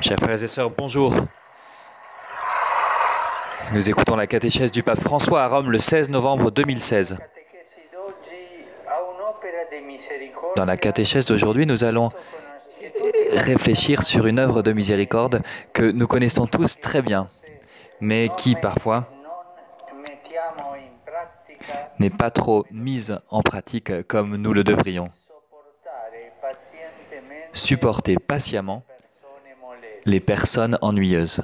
Chers 0.00 0.18
frères 0.18 0.42
et 0.42 0.46
sœurs, 0.46 0.70
bonjour. 0.70 1.14
Nous 3.72 3.88
écoutons 3.88 4.14
la 4.14 4.26
catéchèse 4.26 4.70
du 4.70 4.82
pape 4.82 5.00
François 5.00 5.42
à 5.42 5.48
Rome 5.48 5.70
le 5.70 5.78
16 5.78 6.10
novembre 6.10 6.50
2016. 6.50 7.16
Catechesi 7.18 7.80
d'oggi 7.90 8.66
a 8.86 9.00
un'opera 9.00 9.64
di 9.70 9.86
misericordia 9.86 10.54
Dans 10.54 10.66
la 10.66 10.76
catéchèse 10.76 11.24
d'aujourd'hui, 11.26 11.64
nous 11.64 11.82
allons 11.82 12.10
réfléchir 13.32 14.02
sur 14.02 14.26
une 14.26 14.38
œuvre 14.38 14.60
de 14.62 14.72
miséricorde 14.72 15.40
que 15.72 15.90
nous 15.90 16.06
connaissons 16.06 16.46
tous 16.46 16.78
très 16.78 17.00
bien, 17.00 17.26
mais 18.00 18.28
qui 18.36 18.54
parfois 18.54 19.08
n'est 21.98 22.10
pas 22.10 22.30
trop 22.30 22.66
mise 22.70 23.18
en 23.30 23.40
pratique 23.40 24.06
comme 24.06 24.36
nous 24.36 24.52
le 24.52 24.62
devrions. 24.62 25.08
Supporter 27.52 28.16
patiemment 28.18 28.82
les 30.04 30.20
personnes 30.20 30.78
ennuyeuses. 30.82 31.42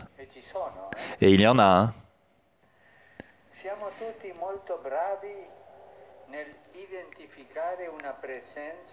Et 1.21 1.33
il 1.33 1.41
y 1.41 1.47
en 1.47 1.59
a 1.59 1.65
un. 1.65 1.95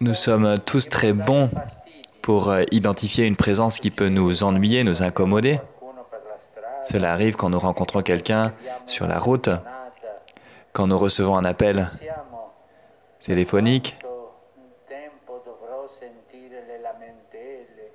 Nous 0.00 0.14
sommes 0.14 0.58
tous 0.60 0.88
très 0.88 1.12
bons 1.12 1.50
pour 2.22 2.50
euh, 2.50 2.62
identifier 2.70 3.26
une 3.26 3.36
présence 3.36 3.80
qui 3.80 3.90
peut 3.90 4.08
nous 4.08 4.42
ennuyer, 4.42 4.84
nous 4.84 5.02
incommoder. 5.02 5.58
Cela 6.84 7.12
arrive 7.12 7.36
quand 7.36 7.50
nous 7.50 7.58
rencontrons 7.58 8.02
quelqu'un 8.02 8.52
sur 8.86 9.06
la 9.06 9.18
route, 9.18 9.50
quand 10.72 10.86
nous 10.86 10.98
recevons 10.98 11.36
un 11.36 11.44
appel 11.44 11.88
téléphonique 13.20 13.96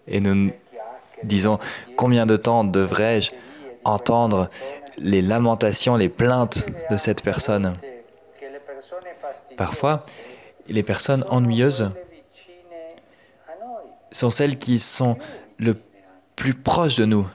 et 0.07 0.19
nous 0.19 0.51
disons 1.23 1.59
combien 1.95 2.25
de 2.25 2.35
temps 2.35 2.63
devrais-je 2.63 3.31
entendre 3.83 4.49
les 4.97 5.21
lamentations, 5.21 5.95
les 5.95 6.09
plaintes 6.09 6.65
de 6.89 6.97
cette 6.97 7.21
personne? 7.21 7.77
Parfois, 9.57 10.05
les 10.67 10.83
personnes 10.83 11.25
ennuyeuses 11.29 11.91
sont 14.11 14.29
celles 14.29 14.57
qui 14.57 14.79
sont 14.79 15.17
le 15.57 15.77
plus 16.35 16.53
proches 16.53 16.95
de 16.95 17.05
nous, 17.05 17.27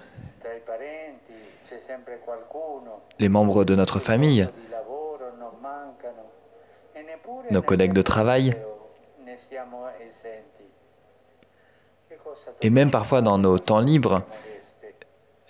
les 3.18 3.28
membres 3.28 3.64
de 3.64 3.74
notre 3.74 3.98
famille, 3.98 4.42
e 4.42 4.48
nos 7.52 7.62
collègues 7.62 7.92
de 7.92 8.02
travail, 8.02 8.54
et 12.62 12.70
même 12.70 12.90
parfois 12.90 13.22
dans 13.22 13.38
nos 13.38 13.58
temps 13.58 13.80
libres, 13.80 14.22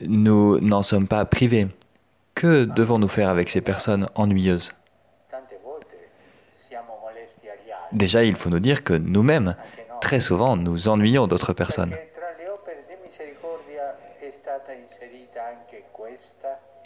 nous 0.02 0.60
n'en 0.60 0.82
sommes 0.82 1.08
pas 1.08 1.24
privés. 1.24 1.69
Que 2.34 2.64
devons-nous 2.64 3.08
faire 3.08 3.28
avec 3.28 3.50
ces 3.50 3.60
personnes 3.60 4.08
ennuyeuses? 4.14 4.72
Déjà, 7.92 8.22
il 8.24 8.36
faut 8.36 8.50
nous 8.50 8.60
dire 8.60 8.84
que 8.84 8.94
nous-mêmes, 8.94 9.56
très 10.00 10.20
souvent, 10.20 10.56
nous 10.56 10.88
ennuyons 10.88 11.27
d'autres 11.27 11.52
personnes. 11.52 11.94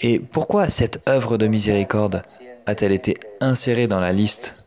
Et 0.00 0.18
pourquoi 0.18 0.70
cette 0.70 1.06
œuvre 1.08 1.36
de 1.36 1.46
miséricorde 1.46 2.22
a-t-elle 2.66 2.92
été 2.92 3.16
insérée 3.40 3.86
dans 3.86 4.00
la 4.00 4.12
liste? 4.12 4.63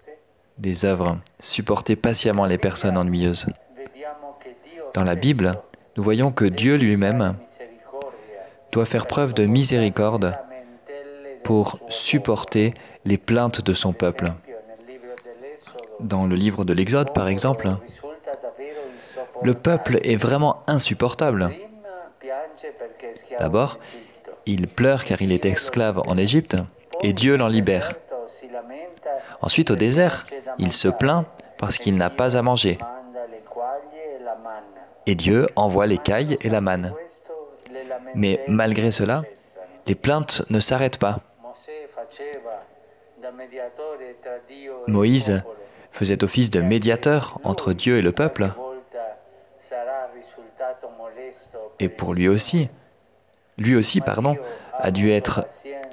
Des 0.57 0.85
œuvres 0.85 1.17
Supporter 1.39 1.95
patiemment 1.95 2.45
les 2.45 2.57
personnes 2.57 2.97
ennuyeuses. 2.97 3.47
Dans 4.93 5.03
la 5.03 5.15
Bible, 5.15 5.59
nous 5.95 6.03
voyons 6.03 6.31
que 6.31 6.45
Dieu 6.45 6.75
lui-même 6.75 7.35
doit 8.71 8.85
faire 8.85 9.07
preuve 9.07 9.33
de 9.33 9.45
miséricorde 9.45 10.37
pour 11.43 11.79
supporter 11.89 12.73
les 13.05 13.17
plaintes 13.17 13.61
de 13.61 13.73
son 13.73 13.93
peuple. 13.93 14.33
Dans 15.99 16.25
le 16.25 16.35
livre 16.35 16.65
de 16.65 16.73
l'Exode, 16.73 17.13
par 17.13 17.27
exemple, 17.27 17.69
le 19.43 19.53
peuple 19.53 19.99
est 20.03 20.15
vraiment 20.15 20.61
insupportable. 20.67 21.51
D'abord, 23.39 23.79
il 24.45 24.67
pleure 24.67 25.05
car 25.05 25.21
il 25.21 25.31
est 25.31 25.45
esclave 25.45 26.01
en 26.07 26.17
Égypte 26.17 26.57
et 27.01 27.13
Dieu 27.13 27.37
l'en 27.37 27.47
libère. 27.47 27.93
Ensuite, 29.41 29.71
au 29.71 29.75
désert, 29.75 30.25
il 30.57 30.71
se 30.73 30.87
plaint 30.87 31.25
parce 31.57 31.77
qu'il 31.77 31.97
n'a 31.97 32.09
pas 32.09 32.37
à 32.37 32.41
manger 32.41 32.77
et 35.07 35.15
Dieu 35.15 35.47
envoie 35.55 35.87
l'écaille 35.87 36.37
et 36.41 36.49
la 36.49 36.61
manne. 36.61 36.93
Mais 38.13 38.43
malgré 38.47 38.91
cela, 38.91 39.23
les 39.87 39.95
plaintes 39.95 40.43
ne 40.49 40.59
s'arrêtent 40.59 40.99
pas. 40.99 41.21
Moïse 44.87 45.41
faisait 45.91 46.23
office 46.23 46.51
de 46.51 46.61
médiateur 46.61 47.39
entre 47.43 47.73
Dieu 47.73 47.97
et 47.97 48.01
le 48.01 48.11
peuple, 48.11 48.49
et 51.79 51.89
pour 51.89 52.13
lui 52.13 52.27
aussi, 52.27 52.69
lui 53.57 53.75
aussi, 53.75 54.01
pardon, 54.01 54.37
a 54.73 54.91
dû 54.91 55.09
être 55.09 55.45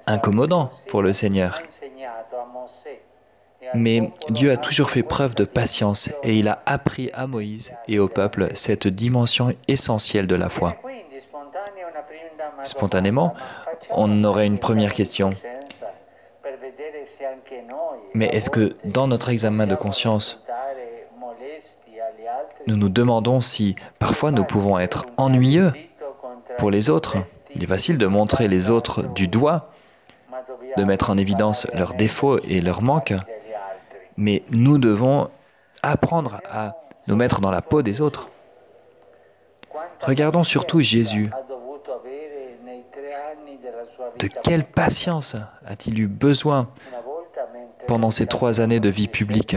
incommodant 0.07 0.71
pour 0.89 1.03
le 1.03 1.13
Seigneur. 1.13 1.61
Mais 3.73 4.13
Dieu 4.29 4.51
a 4.53 4.57
toujours 4.57 4.91
fait 4.91 5.03
preuve 5.03 5.35
de 5.35 5.45
patience 5.45 6.11
et 6.23 6.35
il 6.39 6.49
a 6.49 6.63
appris 6.67 7.11
à 7.15 7.27
Moïse 7.27 7.73
et 7.89 7.99
au 7.99 8.09
peuple 8.09 8.49
cette 8.55 8.87
dimension 8.87 9.55
essentielle 9.69 10.27
de 10.27 10.35
la 10.35 10.49
foi. 10.49 10.77
Spontanément, 12.63 13.35
on 13.91 14.25
aurait 14.25 14.47
une 14.47 14.59
première 14.59 14.93
question. 14.93 15.31
Mais 18.15 18.27
est-ce 18.27 18.51
que 18.51 18.77
dans 18.85 19.07
notre 19.07 19.29
examen 19.29 19.67
de 19.67 19.75
conscience, 19.75 20.43
nous 22.67 22.77
nous 22.77 22.89
demandons 22.89 23.41
si 23.41 23.77
parfois 23.99 24.31
nous 24.31 24.45
pouvons 24.45 24.79
être 24.79 25.07
ennuyeux 25.17 25.73
pour 26.59 26.71
les 26.71 26.91
autres? 26.91 27.17
Il 27.55 27.63
est 27.63 27.69
facile 27.69 27.99
de 27.99 28.07
montrer 28.07 28.49
les 28.49 28.71
autres 28.71 29.03
du 29.03 29.29
doigt, 29.29 29.71
de 30.77 30.85
mettre 30.85 31.11
en 31.11 31.17
évidence 31.17 31.67
leurs 31.75 31.95
défauts 31.95 32.39
et 32.41 32.61
leurs 32.61 32.83
manques, 32.83 33.15
mais 34.17 34.43
nous 34.51 34.79
devons 34.79 35.29
apprendre 35.83 36.41
à 36.51 36.77
nous 37.07 37.17
mettre 37.17 37.41
dans 37.41 37.51
la 37.51 37.63
peau 37.63 37.83
des 37.83 38.01
autres. 38.01 38.29
Regardons 40.01 40.45
surtout 40.45 40.81
Jésus. 40.81 41.31
De 44.19 44.29
quelle 44.43 44.65
patience 44.65 45.37
a-t-il 45.67 45.99
eu 46.01 46.07
besoin 46.07 46.69
pendant 47.87 48.11
ces 48.11 48.27
trois 48.27 48.61
années 48.61 48.81
de 48.81 48.89
vie 48.89 49.09
publique? 49.09 49.57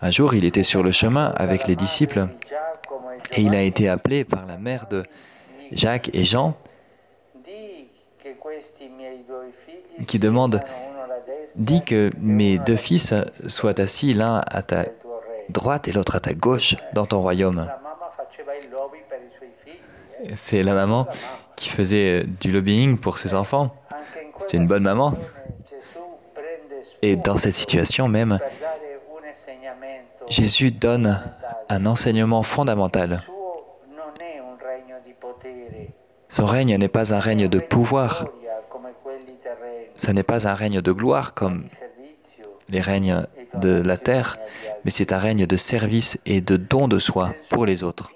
Un 0.00 0.10
jour, 0.10 0.34
il 0.34 0.44
était 0.44 0.62
sur 0.62 0.82
le 0.82 0.92
chemin 0.92 1.26
avec 1.36 1.66
les 1.66 1.76
disciples 1.76 2.28
et 3.32 3.40
il 3.40 3.54
a 3.54 3.62
été 3.62 3.88
appelé 3.88 4.24
par 4.24 4.46
la 4.46 4.56
mère 4.58 4.86
de 4.88 5.04
Jacques 5.72 6.10
et 6.14 6.24
Jean 6.24 6.54
qui 10.06 10.18
demande 10.18 10.60
Dis 11.56 11.82
que 11.82 12.10
mes 12.20 12.58
deux 12.58 12.76
fils 12.76 13.14
soient 13.46 13.80
assis 13.80 14.14
l'un 14.14 14.42
à 14.46 14.62
ta 14.62 14.86
droite 15.48 15.88
et 15.88 15.92
l'autre 15.92 16.16
à 16.16 16.20
ta 16.20 16.34
gauche 16.34 16.76
dans 16.92 17.06
ton 17.06 17.20
royaume. 17.20 17.70
C'est 20.34 20.62
la 20.62 20.74
maman 20.74 21.06
qui 21.56 21.68
faisait 21.68 22.24
du 22.24 22.50
lobbying 22.50 22.98
pour 22.98 23.18
ses 23.18 23.34
enfants. 23.34 23.74
C'était 24.40 24.56
une 24.56 24.66
bonne 24.66 24.82
maman. 24.82 25.14
Et 27.02 27.16
dans 27.16 27.36
cette 27.36 27.54
situation 27.54 28.08
même, 28.08 28.38
Jésus 30.28 30.70
donne 30.70 31.22
un 31.68 31.86
enseignement 31.86 32.42
fondamental. 32.42 33.20
Son 36.28 36.46
règne 36.46 36.76
n'est 36.76 36.88
pas 36.88 37.14
un 37.14 37.18
règne 37.18 37.46
de 37.48 37.58
pouvoir, 37.58 38.26
ça 39.96 40.12
n'est 40.12 40.22
pas 40.22 40.48
un 40.48 40.54
règne 40.54 40.80
de 40.80 40.92
gloire 40.92 41.34
comme 41.34 41.64
les 42.68 42.80
règnes 42.80 43.26
de 43.54 43.82
la 43.84 43.96
terre, 43.96 44.38
mais 44.84 44.90
c'est 44.90 45.12
un 45.12 45.18
règne 45.18 45.46
de 45.46 45.56
service 45.56 46.18
et 46.26 46.40
de 46.40 46.56
don 46.56 46.88
de 46.88 46.98
soi 46.98 47.34
pour 47.50 47.66
les 47.66 47.84
autres. 47.84 48.10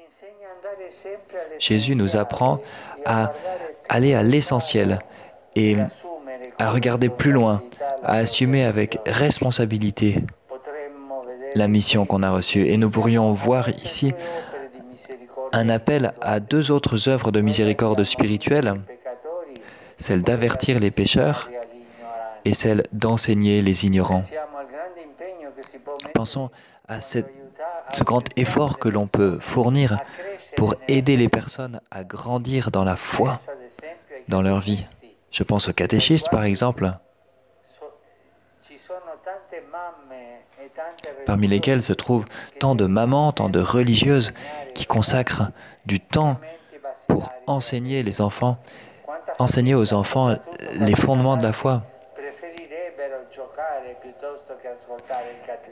Jésus 1.59 1.95
nous 1.95 2.17
apprend 2.17 2.61
à 3.05 3.33
aller 3.89 4.15
à 4.15 4.23
l'essentiel 4.23 4.99
et 5.55 5.77
à 6.59 6.71
regarder 6.71 7.09
plus 7.09 7.33
loin, 7.33 7.63
à 8.03 8.15
assumer 8.15 8.65
avec 8.65 8.99
responsabilité 9.07 10.23
la 11.55 11.69
mission 11.69 12.07
qu'on 12.07 12.23
a 12.23 12.31
reçue. 12.31 12.67
Et 12.67 12.77
nous 12.77 12.91
pourrions 12.91 13.33
voir 13.33 13.69
ici 13.69 14.13
un 15.53 15.69
appel 15.69 16.13
à 16.21 16.41
deux 16.41 16.71
autres 16.71 17.09
œuvres 17.09 17.33
de 17.33 17.41
miséricorde 17.41 18.05
spirituelle, 18.05 18.81
celle 19.97 20.23
d'avertir 20.23 20.79
les 20.79 20.91
pécheurs 20.91 21.49
et 22.44 22.55
celle 22.55 22.85
d'enseigner 22.93 23.62
les 23.62 23.85
ignorants. 23.87 24.23
Pensons 26.14 26.50
à, 26.88 27.00
cette, 27.00 27.32
ce 27.93 28.05
grand 28.05 28.25
effort 28.37 28.79
que 28.79 28.88
l'on 28.88 29.06
peut 29.06 29.38
fournir 29.40 29.99
pour 30.56 30.75
aider 30.88 31.17
les 31.17 31.29
personnes 31.29 31.81
à 31.90 32.05
grandir 32.05 32.70
dans 32.70 32.85
la 32.85 32.96
foi 32.96 33.40
dans 34.29 34.43
leur 34.43 34.61
vie. 34.61 34.85
Je 35.31 35.43
pense 35.43 35.69
aux 35.69 35.73
catéchistes, 35.73 36.31
par 36.31 36.44
exemple, 36.44 36.90
parmi 41.26 41.49
lesquels 41.49 41.82
se 41.82 41.93
trouvent 41.93 42.25
tant 42.58 42.75
de 42.75 42.87
mamans, 42.87 43.32
tant 43.32 43.49
de 43.49 43.61
religieuses 43.61 44.32
qui 44.75 44.87
consacrent 44.87 45.50
du 45.87 46.00
temps 46.00 46.38
pour 47.08 47.32
enseigner 47.46 48.02
les 48.02 48.20
enfants, 48.20 48.58
enseigner 49.38 49.75
aux 49.75 49.93
enfants 49.93 50.37
les 50.75 50.94
fondements 50.94 51.37
de 51.37 51.43
la 51.43 51.52
foi? 51.52 51.82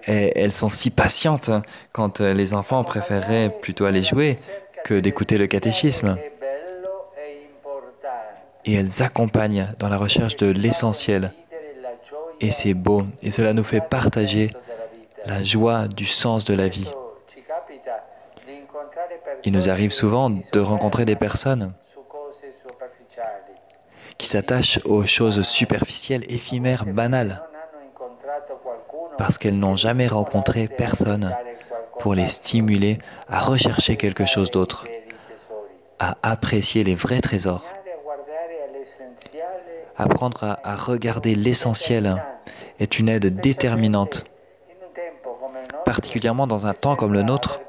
Et 0.07 0.33
elles 0.39 0.53
sont 0.53 0.71
si 0.71 0.91
patientes 0.91 1.51
quand 1.93 2.21
les 2.21 2.55
enfants 2.55 2.85
préféreraient 2.85 3.51
plutôt 3.61 3.85
aller 3.85 4.03
jouer 4.03 4.39
que 4.85 4.95
d'écouter 4.95 5.39
le 5.39 5.47
catéchisme. 5.47 6.17
Et 8.65 8.75
elles 8.75 9.03
accompagnent 9.03 9.75
dans 9.79 9.89
la 9.89 9.97
recherche 9.97 10.37
de 10.37 10.51
l'essentiel. 10.51 11.33
Et 12.41 12.51
c'est 12.51 12.75
beau. 12.75 13.05
Et 13.23 13.31
cela 13.31 13.53
nous 13.53 13.65
fait 13.65 13.81
partager 13.81 14.51
la 15.25 15.43
joie 15.43 15.89
du 15.89 16.07
sens 16.07 16.45
de 16.45 16.55
la 16.55 16.69
vie. 16.69 16.91
Il 19.45 19.53
nous 19.53 19.69
arrive 19.69 19.93
souvent 19.93 20.31
de 20.31 20.61
rencontrer 20.61 21.05
des 21.05 21.17
personnes 21.17 21.73
qui 24.19 24.29
s'attachent 24.29 24.81
aux 24.85 25.05
choses 25.05 25.43
superficielles, 25.43 26.25
éphémères, 26.29 26.85
banales, 26.87 27.43
parce 29.19 29.39
qu'elles 29.39 29.59
n'ont 29.59 29.77
jamais 29.77 30.07
rencontré 30.07 30.69
personne 30.69 31.35
pour 31.99 32.15
les 32.15 32.27
stimuler 32.27 32.99
à 33.29 33.41
rechercher 33.41 33.97
quelque 33.97 34.27
chose 34.27 34.51
d'autre, 34.51 34.87
à 35.99 36.17
apprécier 36.23 36.85
les 36.85 36.95
vrais 36.95 37.21
trésors. 37.21 37.65
Apprendre 39.97 40.59
à, 40.63 40.77
regarder 40.77 41.35
l'essentiel 41.35 42.23
est 42.79 42.99
une 42.99 43.09
aide 43.09 43.41
déterminante, 43.41 44.25
particulièrement 45.85 46.47
dans 46.47 46.67
un 46.67 46.75
temps 46.75 46.97
comme 46.97 47.15
le 47.15 47.23
nôtre, 47.23 47.61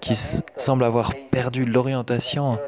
qui 0.00 0.14
semble 0.14 0.84
avoir 0.84 1.12
perdu 1.30 1.64
l'orientation 1.64 2.58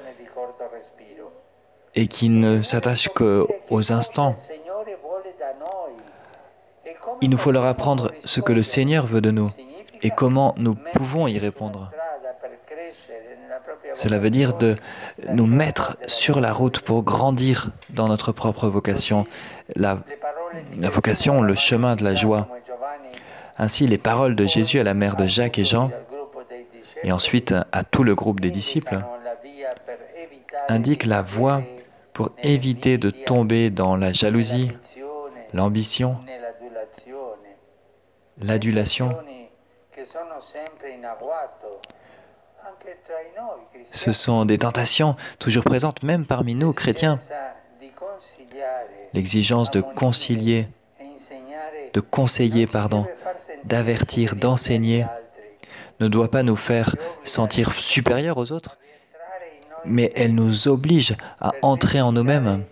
et 1.94 2.08
qui 2.08 2.29
ne 2.29 2.62
s'attache 2.62 3.08
qu'aux 3.08 3.93
instants. 3.93 4.35
Il 7.23 7.31
nous 7.31 7.39
faut 7.39 7.53
leur 7.53 7.65
apprendre 7.65 8.12
ce 8.25 8.41
que 8.41 8.53
le 8.53 8.62
Seigneur 8.62 9.06
veut 9.06 9.21
de 9.21 9.31
nous 9.31 9.51
et 10.03 10.11
comment 10.11 10.55
nous 10.59 10.75
pouvons 10.75 11.27
y 11.27 11.39
répondre. 11.39 11.91
Cela 13.95 14.19
veut 14.19 14.31
dire 14.31 14.55
de 14.55 14.75
nous 15.33 15.47
mettre 15.47 15.97
sur 16.06 16.41
la 16.41 16.53
route 16.53 16.81
pour 16.81 17.03
grandir 17.03 17.71
dans 17.91 18.09
notre 18.09 18.33
propre 18.33 18.69
vocation, 18.69 19.27
la, 19.77 19.99
vocation, 20.77 21.41
le 21.41 21.55
chemin 21.55 21.95
de 21.95 22.05
la 22.05 22.15
joie. 22.15 22.49
Ainsi, 23.56 23.87
les 23.87 23.99
paroles 23.99 24.35
de 24.35 24.47
Jésus 24.47 24.81
à 24.81 24.83
la 24.83 24.95
mère 24.95 25.17
de 25.17 25.27
Jacques 25.27 25.59
et 25.59 25.65
Jean 25.65 25.91
et 27.05 27.12
ensuite 27.12 27.55
à 27.71 27.85
tout 27.85 28.03
le 28.03 28.15
groupe 28.15 28.41
des 28.41 28.51
disciples, 28.51 29.01
indique 30.69 31.05
la 31.05 31.23
voie 31.23 31.62
pour 32.12 32.31
éviter 32.43 32.99
de 32.99 33.11
tomber 33.11 33.71
dans 33.71 33.97
la 33.97 34.12
jalousie, 34.12 34.71
l'ambition, 35.53 36.17
l'adulation. 38.41 39.17
Ce 43.93 44.13
sont 44.13 44.45
des 44.45 44.59
tentations 44.59 45.17
toujours 45.39 45.65
présentes 45.65 46.03
même 46.03 46.27
parmi 46.27 46.55
nous, 46.55 46.73
chrétiens. 46.73 47.19
L'exigence 49.13 49.71
de 49.71 49.81
concilier, 49.81 50.69
de 51.93 52.01
conseiller, 52.01 52.67
pardon, 52.67 53.07
d'avertir, 53.65 54.37
d'enseigner 54.37 55.07
ne 56.01 56.09
doit 56.09 56.31
pas 56.31 56.43
nous 56.43 56.57
faire 56.57 56.97
sentir 57.23 57.73
supérieurs 57.79 58.39
aux 58.39 58.51
autres, 58.53 58.79
mais 59.85 60.11
elle 60.17 60.35
nous 60.35 60.67
oblige 60.67 61.17
à 61.41 61.53
entrer 61.63 62.01
en 62.01 62.13
nous-mêmes 62.13 62.65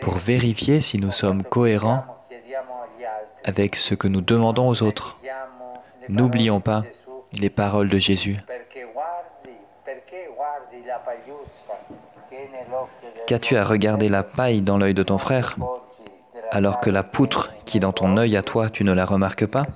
pour 0.00 0.18
vérifier 0.18 0.80
si 0.80 0.98
nous 0.98 1.10
sommes 1.10 1.42
cohérents 1.42 2.15
avec 3.46 3.76
ce 3.76 3.94
que 3.94 4.08
nous 4.08 4.20
demandons 4.20 4.68
aux 4.68 4.82
autres. 4.82 5.18
N'oublions 6.08 6.60
pas 6.60 6.84
les 7.32 7.50
paroles 7.50 7.88
de 7.88 7.98
Jésus. 7.98 8.36
Qu'as-tu 13.26 13.56
à 13.56 13.64
regarder 13.64 14.08
la 14.08 14.22
paille 14.22 14.62
dans 14.62 14.78
l'œil 14.78 14.94
de 14.94 15.02
ton 15.02 15.18
frère 15.18 15.56
alors 16.52 16.80
que 16.80 16.90
la 16.90 17.02
poutre 17.02 17.52
qui 17.64 17.78
est 17.78 17.80
dans 17.80 17.92
ton 17.92 18.16
œil 18.16 18.36
à 18.36 18.42
toi, 18.42 18.70
tu 18.70 18.84
ne 18.84 18.92
la 18.92 19.04
remarques 19.04 19.46
pas? 19.46 19.66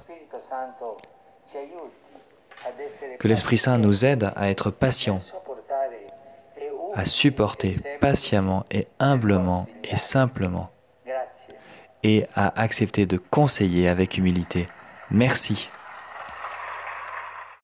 Que 3.18 3.28
l'Esprit 3.28 3.58
Saint 3.58 3.78
nous 3.78 4.04
aide 4.04 4.32
à 4.36 4.50
être 4.50 4.70
patients, 4.70 5.18
à 6.94 7.04
supporter 7.04 7.74
patiemment 8.00 8.64
et 8.70 8.86
humblement 8.98 9.66
et 9.84 9.96
simplement, 9.96 10.70
et 12.02 12.26
à 12.34 12.60
accepter 12.60 13.06
de 13.06 13.18
conseiller 13.30 13.88
avec 13.88 14.18
humilité. 14.18 14.68
Merci. 15.10 15.68